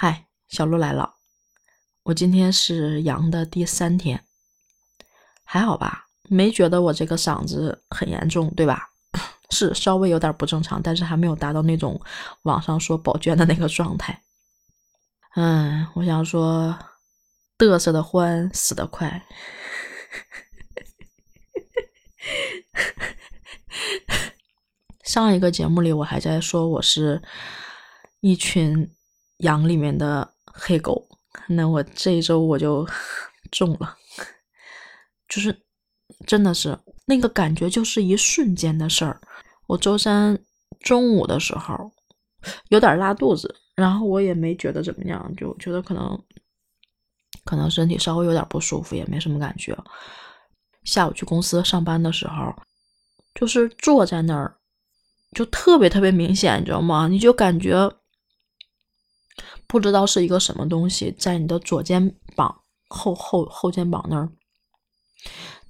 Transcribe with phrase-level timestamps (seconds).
[0.00, 1.16] 嗨，小鹿来了。
[2.04, 4.24] 我今天是阳的第三天，
[5.42, 6.06] 还好吧？
[6.28, 8.90] 没觉得我这个嗓子很严重，对吧？
[9.50, 12.00] 是稍微有点不正常，但是还没有达到那种
[12.42, 14.22] 网上说宝娟的那个状态。
[15.34, 16.78] 嗯，我想说，
[17.58, 19.20] 嘚瑟的欢，死得快。
[25.02, 27.20] 上一个节目里，我还在说我是
[28.20, 28.94] 一群。
[29.38, 31.06] 羊里面的黑狗，
[31.46, 32.86] 那我这一周我就
[33.52, 33.96] 中了，
[35.28, 35.56] 就是
[36.26, 39.20] 真的是那个感觉，就是一瞬间的事儿。
[39.66, 40.36] 我周三
[40.80, 41.90] 中午的时候
[42.68, 46.20] 有点拉肚子，然后我也没觉得怎么样，就觉得可能
[47.44, 49.76] 可能身体稍微有点不舒服，也没什么感觉。
[50.84, 52.52] 下午去公司上班的时候，
[53.34, 54.56] 就是坐在那儿，
[55.32, 57.06] 就特别特别明显，你知道吗？
[57.06, 57.88] 你就感觉。
[59.68, 64.28] 不知道是一个什么东西，在你的左肩膀后后后肩膀那儿，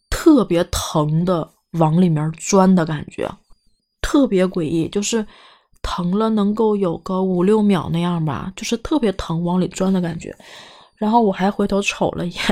[0.09, 3.29] 特别疼的往里面钻的感觉，
[4.01, 5.27] 特别诡异，就是
[5.83, 10.35] 疼了能够有个五六秒那样吧，就是特别疼往里钻的感觉。
[10.97, 12.43] 然后我还回头瞅了一眼，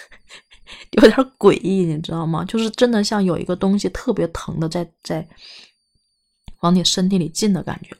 [0.92, 2.44] 有点诡异，你知道吗？
[2.44, 5.26] 就是真的像有一个东西特别疼的在在
[6.60, 7.96] 往你身体里进的感觉。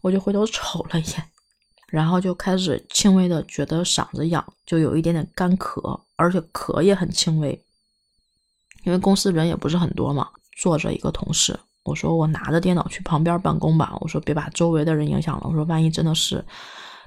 [0.00, 1.24] 我就回头瞅了一眼。
[1.94, 7.52] 然后就开始轻微的觉得嗓子痒，就有一点点干咳，而且咳也很轻微。
[8.82, 16.44] 因为公司人也不是很多嘛，坐着一个同事，我说我拿着电脑去旁边办公吧，我说别把周围的人影响了，我说万一真的是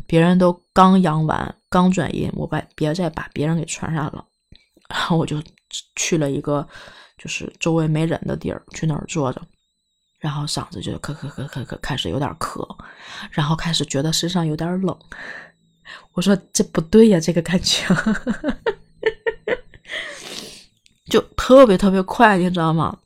[0.05, 4.23] 别人都刚阳完、刚转阴，我把别再把别人给传染了。
[4.87, 5.43] 然后我就
[5.97, 6.65] 去了一个
[7.17, 9.41] 就是周围没人的地儿，去那儿坐着。
[10.19, 12.67] 然后嗓子就咳咳咳咳咳，开始有点咳，
[13.31, 14.97] 然后开始觉得身上有点冷。
[16.13, 17.85] 我说这不对呀，这个感觉
[21.09, 22.97] 就特别特别快，你知道吗？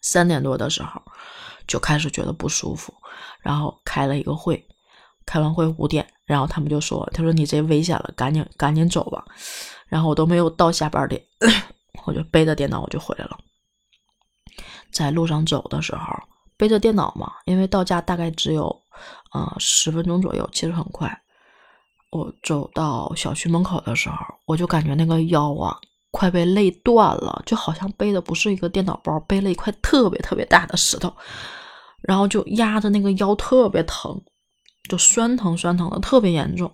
[0.00, 1.00] 三点多的时候
[1.66, 2.92] 就开始觉得不舒服，
[3.40, 4.66] 然后开了一个会，
[5.24, 9.24] 开完会五点，然后他们就说：“他说你这危险了，赶紧赶紧走吧。”
[9.86, 11.22] 然后我都没有到下班点，
[12.04, 13.38] 我就背着电脑我就回来了。
[14.90, 16.02] 在路上走的时候，
[16.56, 18.64] 背着电脑嘛，因为到家大概只有，
[19.32, 21.20] 呃，十分钟左右，其实很快。
[22.10, 25.76] 我走到小区门口的时候，我就感觉那个腰啊，
[26.10, 31.10] 快被累断了，就好像背的不是一个电脑包，背了一块特别特别大的石头，
[32.02, 34.20] 然后就压着那个腰特别疼，
[34.90, 36.70] 就酸疼酸疼的特别严重。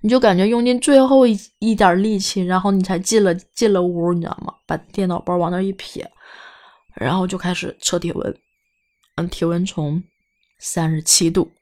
[0.00, 4.54] 你就感觉用尽最后一一点力气，然后你才进了进了屋，你知道吗？
[4.66, 6.10] 把电脑包往那一撇。
[6.96, 8.38] 然后就开始测体温，
[9.16, 10.02] 嗯，体温从
[10.58, 11.52] 三十七度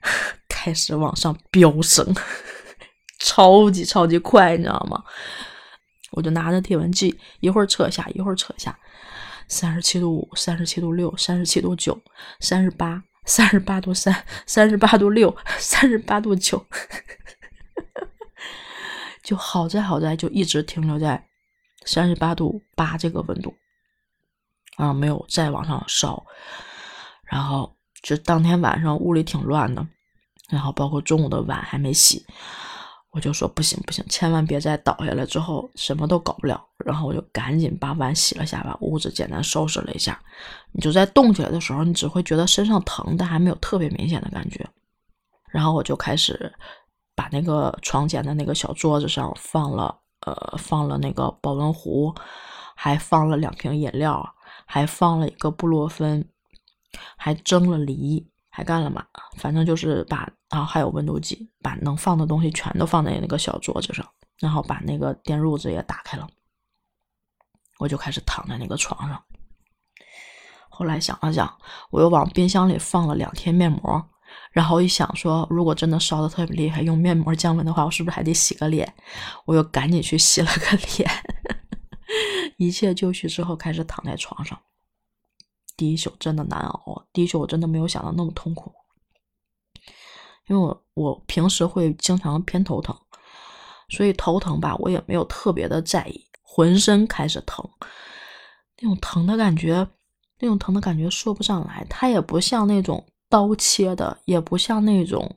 [0.48, 2.14] 开始往上飙升，
[3.20, 5.04] 超级超级快，你知道吗？
[6.12, 8.76] 我就拿着体温计，一会儿测下，一会儿测下，
[9.46, 12.02] 三十七度五，三十七度六，三十七度九，
[12.40, 16.66] 三十八，三十八度三，三十八度六， 三十八度九，
[19.22, 21.28] 就好在好在就一直停留在
[21.84, 23.54] 三十八度八这个温度。
[24.80, 26.24] 啊，没有再往上烧，
[27.24, 29.86] 然后就当天晚上屋里挺乱的，
[30.48, 32.24] 然后包括中午的碗还没洗，
[33.10, 36.64] 我就说不行不行，千万别再倒下来之后什么都搞不了。
[36.84, 40.18] 然后我就赶紧把碗洗了下，把屋子简单收拾了一下。
[40.72, 44.66] 你就在动起来的时候，你只会觉得身上疼，但还没有特别明显的感觉。
[45.52, 46.50] 然后我就开始
[47.14, 52.14] 把那个床前的那个小桌子上放了呃放了那个保温壶，
[52.74, 54.34] 还放了两瓶饮料。
[54.72, 56.24] 还放了一个布洛芬，
[57.16, 59.04] 还蒸了梨，还干了嘛？
[59.36, 64.06] 反正就是把，然后还有温度计，把能放的东西全都放在那个小桌子上，
[64.38, 66.28] 然后把那个电褥子也打开了，
[67.80, 69.20] 我就开始躺在那个床上。
[70.68, 71.52] 后来想了想，
[71.90, 74.08] 我又往冰箱里放了两天面膜，
[74.52, 78.94] 然后一想说，如果真的烧的特别厉害，用面膜降温的话，我是不是还得洗个脸？
[79.46, 81.10] 我又赶紧去洗了个脸。
[82.60, 84.60] 一切就绪之后，开始躺在床上。
[85.78, 88.70] 第一宿真的难熬，第一宿我真的没有想到那么痛苦，
[90.46, 92.94] 因为我我平时会经常偏头疼，
[93.88, 96.26] 所以头疼吧，我也没有特别的在意。
[96.42, 97.66] 浑身开始疼，
[98.82, 99.88] 那种疼的感觉，
[100.40, 105.34] 那种疼的感觉说不上来，它也不像那种刀切的，也不像那种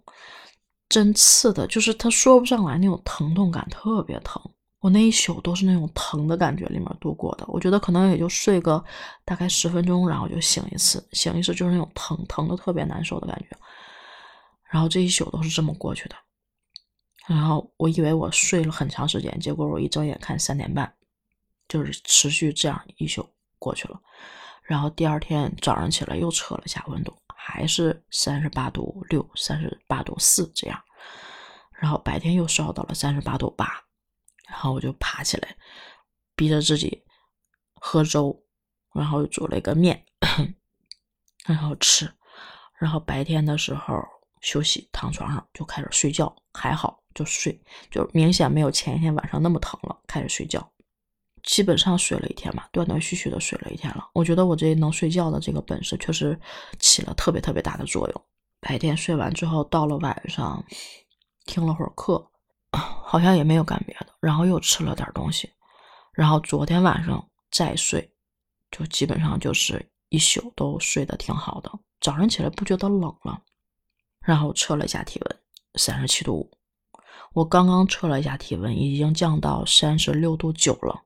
[0.90, 4.42] 针刺的，就是它说不上来那种疼痛感，特别疼。
[4.84, 8.84] 我那一宿都是那种疼的感觉里面度过的，我觉得可能也就睡个
[9.24, 13.56] 大概十分钟，然后就醒一次，醒一次就是那种疼疼的特别难受的感觉。
[14.70, 16.16] 然后这一宿都是这么过去的。
[17.30, 20.94] 然后我以为我睡了很长时间，结果我一睁眼看三点半，
[21.70, 23.26] 就是持续这样一宿
[23.58, 23.98] 过去了。
[24.64, 30.78] 然后第二天早上起来又测了一下温度，还是三十八度六、三十八度四这样。
[31.72, 33.82] 然后白天又烧到了三十八度八，
[34.48, 35.56] 然后我就爬起来，
[36.36, 37.04] 逼着自己
[37.76, 38.44] 喝粥，
[38.94, 40.06] 然后煮了一个面，
[41.46, 42.12] 然后吃。
[42.80, 44.04] 然后白天的时候
[44.42, 47.02] 休息，躺床上就开始睡觉，还好。
[47.16, 47.62] 就睡，
[47.92, 49.96] 就明显没有前一天晚上那么疼了。
[50.08, 50.68] 开始睡觉，
[51.44, 54.10] 基本上睡了一天吧，断断续续的睡了一天了。
[54.16, 56.36] 我觉得我这能睡觉的这个本事确实
[56.80, 58.26] 起了特别特别大的作用。
[58.60, 60.66] 白天睡完之后，到了晚上
[61.46, 62.32] 听了会儿课，
[63.06, 65.50] 好像也没有干别的，然后又吃了点东西，
[66.14, 68.12] 然后昨天晚上再睡，
[68.72, 71.72] 就基本上就是一宿都睡得挺好的。
[72.02, 73.40] 早上起来不觉得冷了，
[74.20, 75.40] 然后测了一下体温，
[75.76, 76.52] 三十七度五。
[77.34, 81.02] 我刚刚测了一下体温，已经降到三十六度九了，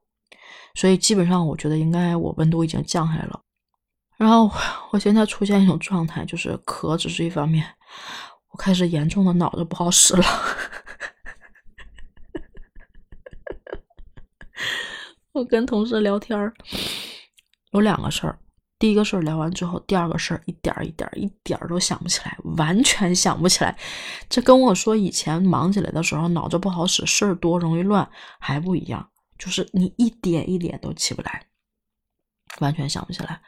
[0.76, 3.42] 所以基本上我觉得应该我温度已经降下来了。
[4.18, 4.50] 然后
[4.92, 7.66] 我现在出现一种状态，就是咳只是一方面，
[8.50, 10.24] 我开始严重的脑子不好使了。
[15.38, 16.52] 我跟同事聊天儿
[17.72, 18.40] 有两个事儿。
[18.80, 23.78] 第一个事儿聊完之后，第二个事儿一点儿一点儿一点儿都想不起来，完全想不起来。
[24.30, 28.08] 这跟我说以前忙起来的时候脑子不好使，事儿多容易乱
[28.40, 29.08] 还不一样，
[29.38, 31.46] 就是你一点一点都起不来，
[32.60, 33.40] 完全想不起来。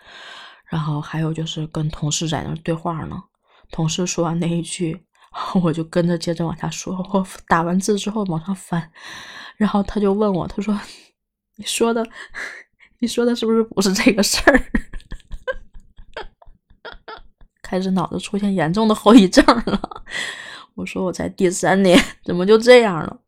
[0.67, 3.19] 然后还有就是跟同事在那对话呢，
[3.71, 5.05] 同事说完那一句，
[5.63, 6.95] 我就跟着接着往下说。
[7.13, 8.91] 我打完字之后往上翻，
[9.57, 10.79] 然后他就问我，他说
[11.59, 12.03] ：“你说的，
[12.99, 14.59] 你说的是不是不是这个事儿？”
[17.61, 20.03] 开始脑子出现严重的后遗症了。
[20.73, 23.19] 我说我才第三年，怎么就这样了？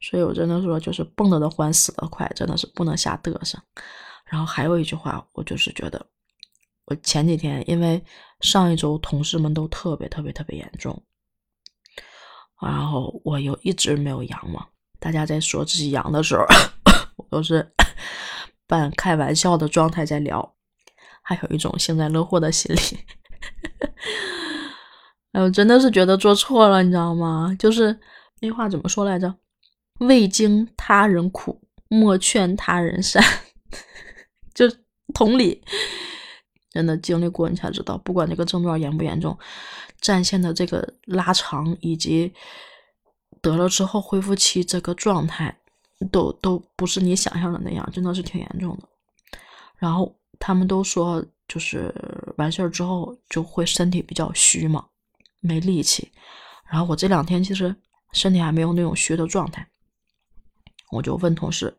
[0.00, 3.58] 所以我真的说，就是蹦得的欢，死得快，真的是不能瞎嘚瑟。
[4.26, 6.06] 然后还有一句话，我就是觉得，
[6.84, 8.04] 我前几天因为
[8.40, 11.02] 上一周同事们都特别特别特别严重，
[12.60, 14.66] 然后我又一直没有阳嘛。
[15.00, 16.44] 大家在说自己阳的时候，
[17.18, 17.70] 我都是
[18.66, 20.54] 半开玩笑的状态在聊，
[21.22, 22.80] 还有一种幸灾乐祸的心理。
[25.32, 27.54] 哎，我真的是觉得做错了，你知道吗？
[27.58, 28.00] 就是
[28.40, 29.36] 那话怎么说来着
[30.00, 33.22] ？“未经他人苦，莫劝他人善。
[34.54, 34.64] ”就
[35.12, 35.62] 同理，
[36.70, 39.38] 真的经历过你才知道，不管这个症状严不严重，
[40.00, 42.32] 战线的这个拉长，以及
[43.42, 45.60] 得了之后恢复期这个状态，
[46.10, 48.88] 都都不是你想象的那样，真的是挺严重的。
[49.76, 51.24] 然后他们都说。
[51.48, 51.90] 就是
[52.36, 54.84] 完事儿之后就会身体比较虚嘛，
[55.40, 56.12] 没力气。
[56.70, 57.74] 然后我这两天其实
[58.12, 59.66] 身体还没有那种虚的状态，
[60.90, 61.74] 我就问同事，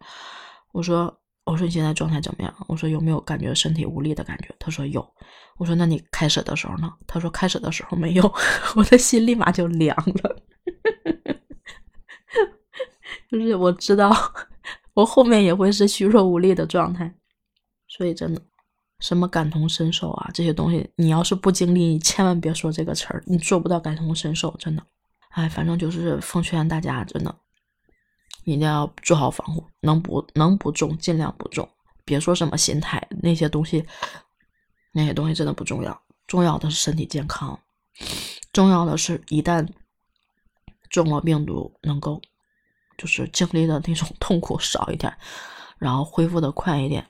[0.71, 2.51] 我说：“我说你现在状态怎么样？
[2.68, 5.07] 我说有没有感觉身体无力的感觉？”他说有。
[5.57, 8.33] 我说：“那你开始的时候呢？”他说：“开始的时候没有。
[8.75, 10.42] ”我的心立马就凉了，
[13.30, 14.12] 就是我知道
[14.94, 17.14] 我后面也会是虚弱无力的状态，
[17.88, 18.42] 所以真的。
[19.00, 24.84] 什么感同身受啊，这些东西你要是不经历，你千万别说这个词儿，你做不到感同身受，真的。
[25.30, 27.34] 哎，反正就是奉劝大家，真的
[28.44, 31.69] 一定要做好防护，能不能不中尽量不中，
[32.04, 33.86] 别说什么心态那些东西，
[34.92, 37.57] 那些东西真的不重要，重要的是身体健康，
[38.52, 39.66] 重要的是一旦
[40.90, 42.21] 中了病毒，能够
[43.00, 45.12] 就是经历的那种 痛苦少一点，
[45.80, 47.04] 然后恢复的快一点。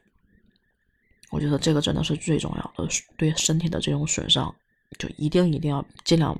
[1.31, 4.55] 我觉得这个真的是最重要的，对身体的这种损伤，
[4.97, 6.39] 就一定一定要尽量。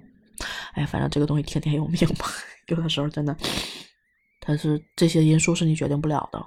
[0.74, 2.26] 哎，反正这个东西天天有命吧，
[2.68, 3.36] 有的时候真的，
[4.40, 6.44] 但是这些因素是你决定不了的。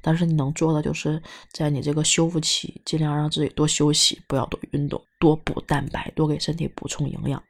[0.00, 7.40] 但是你能做的，就是在你这个修复期，尽量让自己多休息，不要多运动，多补蛋白，多给身体补充营养，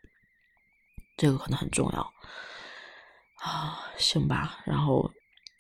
[1.17, 2.13] 这个可能很重要
[3.45, 3.81] 啊。
[3.97, 5.09] 行吧，然后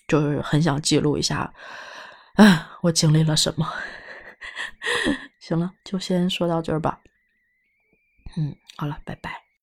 [0.09, 1.55] 就是很想记录一下，
[2.35, 3.73] 啊，我经历了什么。
[5.38, 7.00] 行了，就先说到这儿吧。
[8.37, 9.44] 嗯，好了，拜拜。